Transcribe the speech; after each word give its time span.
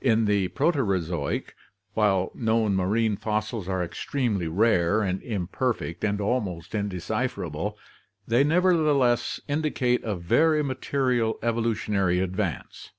In 0.00 0.24
the 0.24 0.48
Proterozoic, 0.48 1.54
while 1.92 2.32
known 2.34 2.74
marine 2.74 3.14
fossils 3.18 3.68
are 3.68 3.82
extremely 3.84 4.48
rare 4.48 5.02
and 5.02 5.22
imperfect 5.22 6.02
and 6.02 6.18
almost 6.18 6.74
indecipherable, 6.74 7.76
they 8.26 8.42
nevertheless 8.42 9.38
indicate 9.48 10.02
a 10.02 10.16
very 10.16 10.64
material 10.64 11.38
evolutionary 11.42 12.20
advance. 12.20 12.92